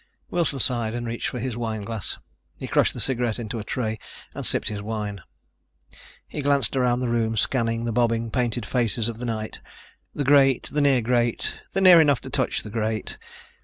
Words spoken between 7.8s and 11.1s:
the bobbing, painted faces of the night the great, the near